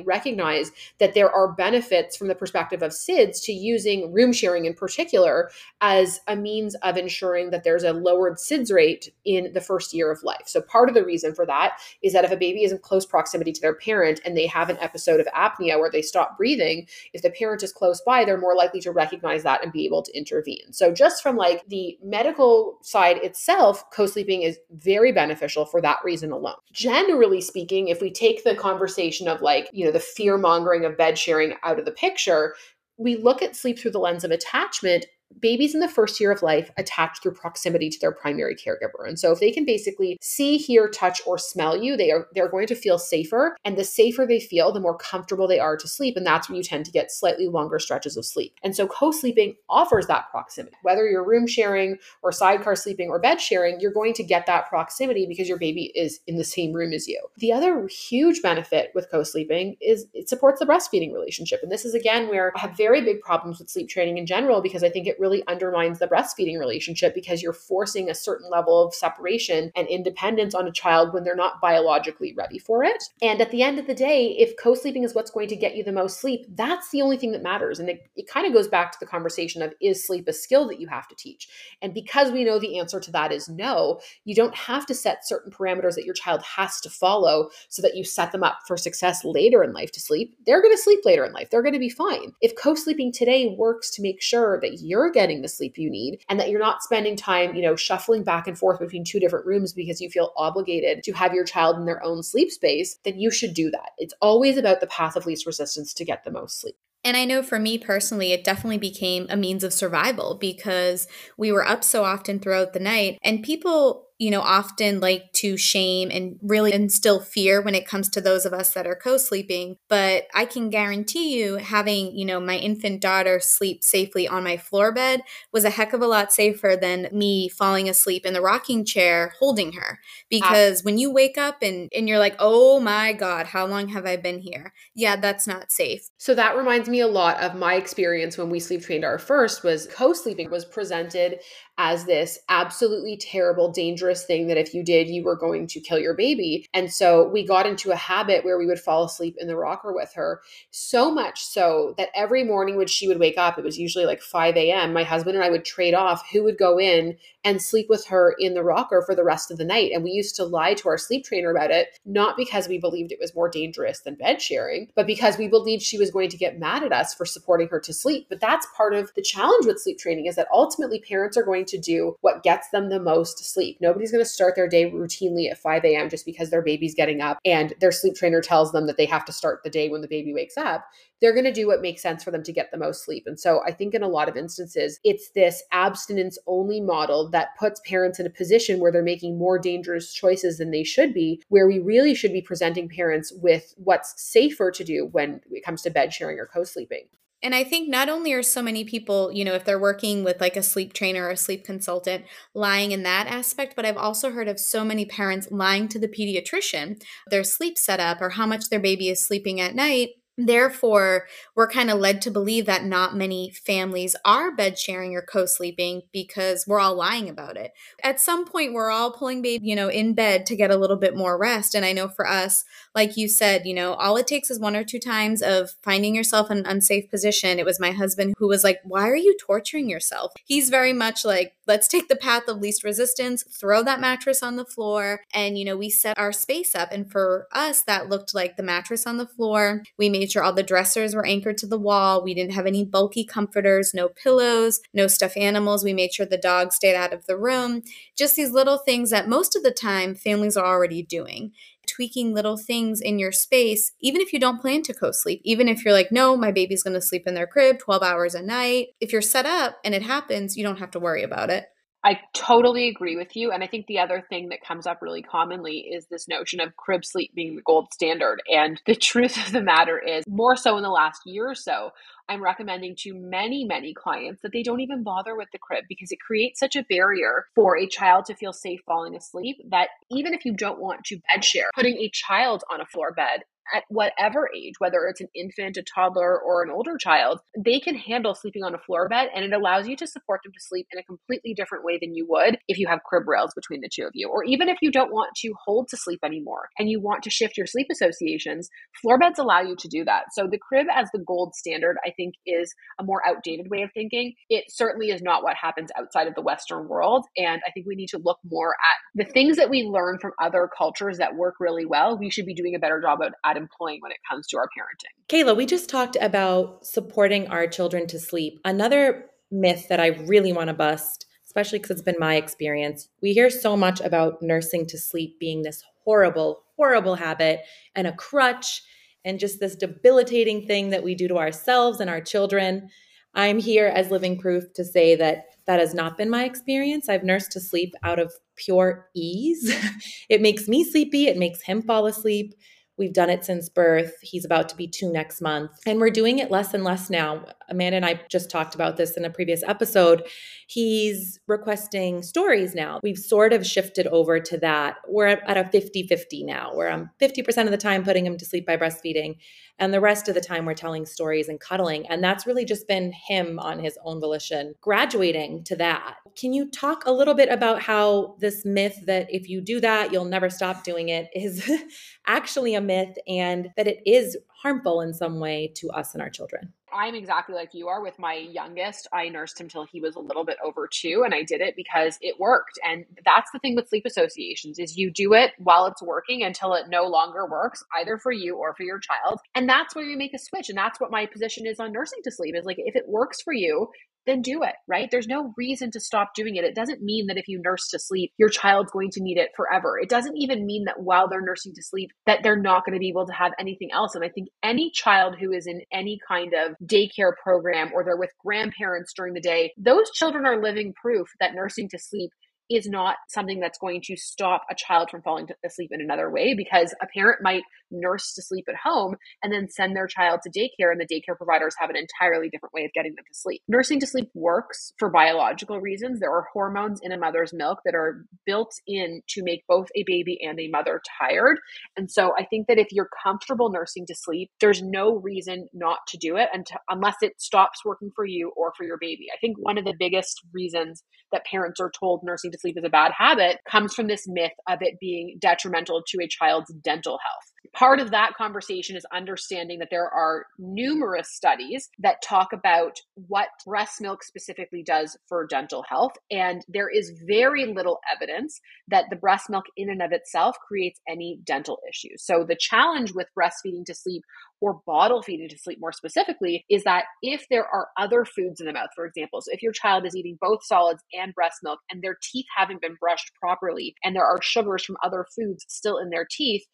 [0.00, 4.74] recognize that there are benefits from the perspective of SIDS to using room sharing in
[4.74, 9.92] particular as a means of ensuring that there's a lowered SIDS rate in the first
[9.92, 10.44] year of life.
[10.46, 13.06] So part of the reason for that is that if a baby is in close
[13.06, 16.36] proximity to their parent and they have an episode of apnea, apnea where they stop
[16.36, 19.84] breathing, if the parent is close by, they're more likely to recognize that and be
[19.84, 20.72] able to intervene.
[20.72, 26.32] So just from like the medical side itself, co-sleeping is very beneficial for that reason
[26.32, 26.56] alone.
[26.72, 30.96] Generally speaking, if we take the conversation of like, you know, the fear mongering of
[30.96, 32.54] bed sharing out of the picture,
[32.96, 35.06] we look at sleep through the lens of attachment
[35.40, 39.06] babies in the first year of life attach through proximity to their primary caregiver.
[39.06, 42.48] And so if they can basically see, hear, touch, or smell you, they are they're
[42.48, 43.56] going to feel safer.
[43.64, 46.16] And the safer they feel, the more comfortable they are to sleep.
[46.16, 48.54] And that's when you tend to get slightly longer stretches of sleep.
[48.62, 50.76] And so co-sleeping offers that proximity.
[50.82, 54.68] Whether you're room sharing or sidecar sleeping or bed sharing, you're going to get that
[54.68, 57.20] proximity because your baby is in the same room as you.
[57.38, 61.60] The other huge benefit with co-sleeping is it supports the breastfeeding relationship.
[61.62, 64.60] And this is again where I have very big problems with sleep training in general
[64.60, 68.94] because I think it undermines the breastfeeding relationship because you're forcing a certain level of
[68.94, 73.02] separation and independence on a child when they're not biologically ready for it.
[73.22, 75.76] And at the end of the day, if co sleeping is what's going to get
[75.76, 77.78] you the most sleep, that's the only thing that matters.
[77.80, 80.68] And it, it kind of goes back to the conversation of is sleep a skill
[80.68, 81.48] that you have to teach?
[81.82, 85.26] And because we know the answer to that is no, you don't have to set
[85.26, 88.76] certain parameters that your child has to follow so that you set them up for
[88.76, 90.36] success later in life to sleep.
[90.46, 91.50] They're going to sleep later in life.
[91.50, 92.32] They're going to be fine.
[92.40, 96.22] If co sleeping today works to make sure that you're getting the sleep you need
[96.28, 99.46] and that you're not spending time, you know, shuffling back and forth between two different
[99.46, 103.18] rooms because you feel obligated to have your child in their own sleep space, then
[103.18, 103.90] you should do that.
[103.96, 106.76] It's always about the path of least resistance to get the most sleep.
[107.04, 111.52] And I know for me personally, it definitely became a means of survival because we
[111.52, 116.10] were up so often throughout the night, and people you know, often like to shame
[116.10, 119.76] and really instill fear when it comes to those of us that are co sleeping.
[119.88, 124.56] But I can guarantee you, having, you know, my infant daughter sleep safely on my
[124.56, 125.22] floor bed
[125.52, 129.34] was a heck of a lot safer than me falling asleep in the rocking chair
[129.40, 129.98] holding her.
[130.00, 130.06] Ah.
[130.30, 134.06] Because when you wake up and, and you're like, oh my God, how long have
[134.06, 134.72] I been here?
[134.94, 136.08] Yeah, that's not safe.
[136.18, 139.64] So that reminds me a lot of my experience when we sleep trained our first
[139.64, 141.40] was co-sleeping was presented
[141.78, 145.98] as this absolutely terrible, dangerous thing that if you did, you were going to kill
[145.98, 146.66] your baby.
[146.72, 149.92] And so we got into a habit where we would fall asleep in the rocker
[149.92, 153.78] with her, so much so that every morning when she would wake up, it was
[153.78, 157.16] usually like 5 a.m., my husband and I would trade off who would go in
[157.44, 159.92] and sleep with her in the rocker for the rest of the night.
[159.92, 163.12] And we used to lie to our sleep trainer about it, not because we believed
[163.12, 166.38] it was more dangerous than bed sharing, but because we believed she was going to
[166.38, 168.26] get mad at us for supporting her to sleep.
[168.28, 171.63] But that's part of the challenge with sleep training is that ultimately parents are going
[171.64, 173.78] to do what gets them the most sleep.
[173.80, 176.08] Nobody's going to start their day routinely at 5 a.m.
[176.08, 179.24] just because their baby's getting up and their sleep trainer tells them that they have
[179.24, 180.84] to start the day when the baby wakes up
[181.24, 183.24] they're going to do what makes sense for them to get the most sleep.
[183.26, 187.56] And so I think in a lot of instances, it's this abstinence only model that
[187.58, 191.40] puts parents in a position where they're making more dangerous choices than they should be,
[191.48, 195.80] where we really should be presenting parents with what's safer to do when it comes
[195.82, 197.06] to bed sharing or co sleeping.
[197.42, 200.40] And I think not only are so many people, you know, if they're working with
[200.40, 204.30] like a sleep trainer or a sleep consultant, lying in that aspect, but I've also
[204.30, 208.70] heard of so many parents lying to the pediatrician, their sleep setup or how much
[208.70, 213.16] their baby is sleeping at night Therefore, we're kind of led to believe that not
[213.16, 217.72] many families are bed sharing or co sleeping because we're all lying about it.
[218.02, 220.96] At some point, we're all pulling baby, you know, in bed to get a little
[220.96, 221.74] bit more rest.
[221.74, 222.64] And I know for us,
[222.96, 226.16] like you said, you know, all it takes is one or two times of finding
[226.16, 227.60] yourself in an unsafe position.
[227.60, 230.32] It was my husband who was like, Why are you torturing yourself?
[230.44, 234.56] He's very much like, Let's take the path of least resistance, throw that mattress on
[234.56, 235.20] the floor.
[235.32, 236.90] And, you know, we set our space up.
[236.90, 239.82] And for us, that looked like the mattress on the floor.
[239.96, 242.22] We made sure all the dressers were anchored to the wall.
[242.22, 245.84] We didn't have any bulky comforters, no pillows, no stuffed animals.
[245.84, 247.82] We made sure the dog stayed out of the room.
[248.16, 251.52] Just these little things that most of the time families are already doing
[251.86, 255.68] tweaking little things in your space, even if you don't plan to co sleep, even
[255.68, 258.42] if you're like, no, my baby's going to sleep in their crib 12 hours a
[258.42, 258.88] night.
[259.00, 261.66] If you're set up and it happens, you don't have to worry about it.
[262.04, 263.50] I totally agree with you.
[263.50, 266.76] And I think the other thing that comes up really commonly is this notion of
[266.76, 268.42] crib sleep being the gold standard.
[268.48, 271.90] And the truth of the matter is, more so in the last year or so,
[272.28, 276.12] I'm recommending to many, many clients that they don't even bother with the crib because
[276.12, 280.34] it creates such a barrier for a child to feel safe falling asleep that even
[280.34, 283.84] if you don't want to bed share, putting a child on a floor bed at
[283.88, 288.34] whatever age, whether it's an infant, a toddler, or an older child, they can handle
[288.34, 290.98] sleeping on a floor bed and it allows you to support them to sleep in
[290.98, 294.04] a completely different way than you would if you have crib rails between the two
[294.04, 294.28] of you.
[294.28, 297.30] Or even if you don't want to hold to sleep anymore and you want to
[297.30, 298.68] shift your sleep associations,
[299.00, 300.24] floor beds allow you to do that.
[300.32, 303.90] So the crib as the gold standard, I think, is a more outdated way of
[303.92, 304.34] thinking.
[304.48, 307.26] It certainly is not what happens outside of the Western world.
[307.36, 310.32] And I think we need to look more at the things that we learn from
[310.40, 312.18] other cultures that work really well.
[312.18, 315.14] We should be doing a better job at employing when it comes to our parenting.
[315.28, 318.60] Cayla, we just talked about supporting our children to sleep.
[318.64, 323.32] Another myth that I really want to bust, especially because it's been my experience, we
[323.32, 327.60] hear so much about nursing to sleep being this horrible, horrible habit
[327.94, 328.82] and a crutch
[329.24, 332.90] and just this debilitating thing that we do to ourselves and our children.
[333.34, 337.08] I'm here as living proof to say that that has not been my experience.
[337.08, 339.74] I've nursed to sleep out of pure ease.
[340.28, 342.54] it makes me sleepy, it makes him fall asleep.
[342.96, 344.14] We've done it since birth.
[344.22, 345.72] He's about to be two next month.
[345.84, 347.44] And we're doing it less and less now.
[347.68, 350.24] Amanda and I just talked about this in a previous episode.
[350.66, 353.00] He's requesting stories now.
[353.02, 354.96] We've sort of shifted over to that.
[355.08, 358.44] We're at a 50 50 now, where I'm 50% of the time putting him to
[358.44, 359.36] sleep by breastfeeding.
[359.78, 362.06] And the rest of the time, we're telling stories and cuddling.
[362.06, 366.16] And that's really just been him on his own volition graduating to that.
[366.36, 370.12] Can you talk a little bit about how this myth that if you do that,
[370.12, 371.70] you'll never stop doing it is
[372.26, 376.30] actually a myth and that it is harmful in some way to us and our
[376.30, 376.72] children?
[376.94, 379.08] I'm exactly like you are with my youngest.
[379.12, 381.74] I nursed him till he was a little bit over two and I did it
[381.76, 382.78] because it worked.
[382.88, 386.74] And that's the thing with sleep associations is you do it while it's working until
[386.74, 389.40] it no longer works either for you or for your child.
[389.54, 390.68] And that's where you make a switch.
[390.68, 393.42] And that's what my position is on nursing to sleep is like if it works
[393.42, 393.88] for you,
[394.26, 395.08] then do it, right?
[395.10, 396.64] There's no reason to stop doing it.
[396.64, 399.50] It doesn't mean that if you nurse to sleep, your child's going to need it
[399.56, 399.98] forever.
[399.98, 403.00] It doesn't even mean that while they're nursing to sleep, that they're not going to
[403.00, 404.14] be able to have anything else.
[404.14, 408.16] And I think any child who is in any kind of daycare program or they're
[408.16, 412.30] with grandparents during the day, those children are living proof that nursing to sleep
[412.70, 416.54] is not something that's going to stop a child from falling asleep in another way
[416.54, 420.50] because a parent might nurse to sleep at home and then send their child to
[420.50, 423.62] daycare and the daycare providers have an entirely different way of getting them to sleep.
[423.68, 426.20] Nursing to sleep works for biological reasons.
[426.20, 430.04] There are hormones in a mother's milk that are built in to make both a
[430.06, 431.58] baby and a mother tired.
[431.96, 435.98] And so I think that if you're comfortable nursing to sleep, there's no reason not
[436.08, 439.26] to do it until, unless it stops working for you or for your baby.
[439.32, 441.02] I think one of the biggest reasons
[441.32, 444.52] that parents are told nursing to sleep is a bad habit comes from this myth
[444.68, 447.53] of it being detrimental to a child's dental health.
[447.72, 453.48] Part of that conversation is understanding that there are numerous studies that talk about what
[453.66, 456.12] breast milk specifically does for dental health.
[456.30, 461.00] And there is very little evidence that the breast milk, in and of itself, creates
[461.08, 462.24] any dental issues.
[462.24, 464.22] So, the challenge with breastfeeding to sleep
[464.60, 468.66] or bottle feeding to sleep more specifically is that if there are other foods in
[468.66, 471.80] the mouth, for example, so if your child is eating both solids and breast milk
[471.90, 475.98] and their teeth haven't been brushed properly and there are sugars from other foods still
[475.98, 476.64] in their teeth,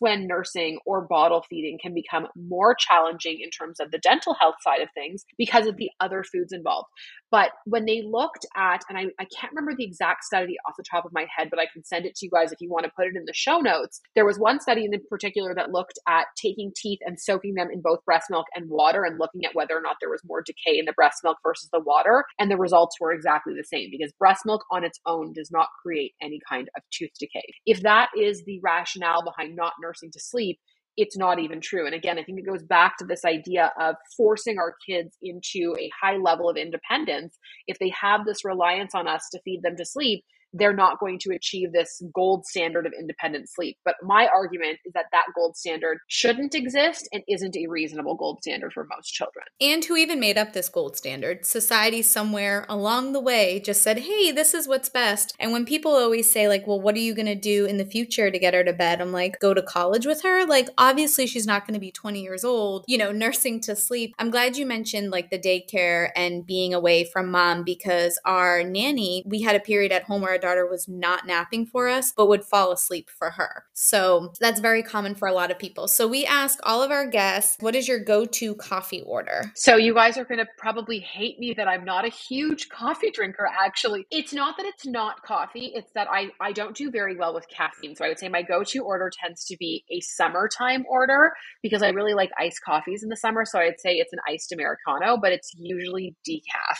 [0.00, 4.56] when nursing or bottle feeding can become more challenging in terms of the dental health
[4.62, 6.88] side of things because of the other foods involved.
[7.30, 10.84] But when they looked at, and I, I can't remember the exact study off the
[10.88, 12.84] top of my head, but I can send it to you guys if you want
[12.84, 14.00] to put it in the show notes.
[14.14, 17.80] There was one study in particular that looked at taking teeth and soaking them in
[17.80, 20.78] both breast milk and water and looking at whether or not there was more decay
[20.78, 22.24] in the breast milk versus the water.
[22.38, 25.68] And the results were exactly the same because breast milk on its own does not
[25.82, 27.44] create any kind of tooth decay.
[27.66, 30.58] If that is the rationale behind not nursing to sleep,
[30.96, 31.86] it's not even true.
[31.86, 35.74] And again, I think it goes back to this idea of forcing our kids into
[35.78, 37.38] a high level of independence.
[37.66, 40.24] If they have this reliance on us to feed them to sleep,
[40.58, 43.76] they're not going to achieve this gold standard of independent sleep.
[43.84, 48.38] But my argument is that that gold standard shouldn't exist and isn't a reasonable gold
[48.42, 49.44] standard for most children.
[49.60, 51.44] And who even made up this gold standard?
[51.44, 55.34] Society somewhere along the way just said, hey, this is what's best.
[55.38, 57.84] And when people always say, like, well, what are you going to do in the
[57.84, 59.00] future to get her to bed?
[59.00, 60.46] I'm like, go to college with her?
[60.46, 64.14] Like, obviously, she's not going to be 20 years old, you know, nursing to sleep.
[64.18, 69.22] I'm glad you mentioned like the daycare and being away from mom because our nanny,
[69.26, 72.28] we had a period at home where our daughter was not napping for us, but
[72.28, 73.64] would fall asleep for her.
[73.72, 75.88] So that's very common for a lot of people.
[75.88, 79.52] So we ask all of our guests, what is your go to coffee order?
[79.54, 83.10] So you guys are going to probably hate me that I'm not a huge coffee
[83.10, 84.06] drinker, actually.
[84.10, 87.46] It's not that it's not coffee, it's that I, I don't do very well with
[87.48, 87.96] caffeine.
[87.96, 91.32] So I would say my go to order tends to be a summertime order
[91.62, 93.44] because I really like iced coffees in the summer.
[93.44, 96.78] So I'd say it's an iced Americano, but it's usually decaf.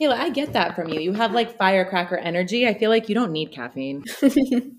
[0.00, 1.00] Cayla, I get that from you.
[1.00, 2.68] You have like firecracker energy.
[2.68, 4.04] I feel like you don't need caffeine.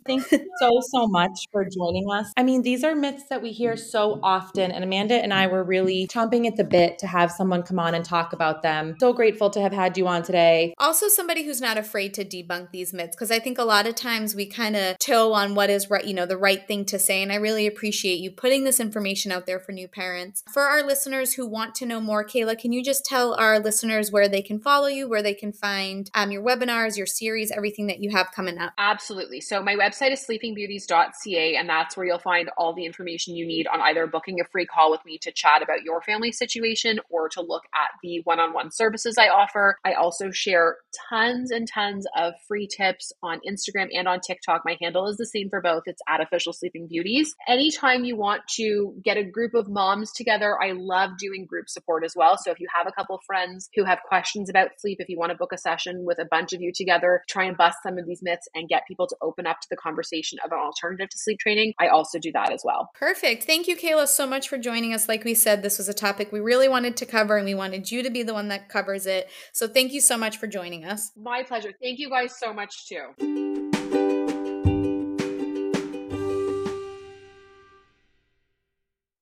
[0.06, 2.32] Thanks so, so much for joining us.
[2.38, 5.64] I mean, these are myths that we hear so often, and Amanda and I were
[5.64, 8.96] really chomping at the bit to have someone come on and talk about them.
[9.00, 10.74] So grateful to have had you on today.
[10.78, 13.96] Also, somebody who's not afraid to debunk these myths, because I think a lot of
[13.96, 17.00] times we kind of toe on what is right, you know, the right thing to
[17.00, 17.22] say.
[17.22, 20.44] And I really appreciate you putting this information out there for new parents.
[20.54, 24.12] For our listeners who want to know more, Cayla, can you just tell our listeners
[24.12, 25.09] where they can follow you?
[25.10, 28.74] Where they can find um, your webinars, your series, everything that you have coming up?
[28.78, 29.42] Absolutely.
[29.42, 33.68] So my website is sleepingbeauties.ca, and that's where you'll find all the information you need
[33.68, 37.30] on either booking a free call with me to chat about your family situation or
[37.30, 39.78] to look at the one on one services I offer.
[39.84, 40.78] I also share
[41.10, 44.62] tons and tons of free tips on Instagram and on TikTok.
[44.66, 45.84] My handle is the same for both.
[45.86, 47.36] It's at official sleeping beauties.
[47.48, 52.04] Anytime you want to get a group of moms together, I love doing group support
[52.04, 52.38] as well.
[52.38, 55.32] So if you have a couple friends who have questions about sleep, if you want
[55.32, 58.06] to book a session with a bunch of you together, try and bust some of
[58.06, 61.18] these myths and get people to open up to the conversation of an alternative to
[61.18, 62.90] sleep training, I also do that as well.
[62.96, 63.44] Perfect.
[63.44, 65.08] Thank you, Cayla, so much for joining us.
[65.08, 67.92] Like we said, this was a topic we really wanted to cover and we wanted
[67.92, 69.30] you to be the one that covers it.
[69.54, 71.12] So thank you so much for joining us.
[71.16, 71.72] My pleasure.
[71.82, 73.89] Thank you guys so much too.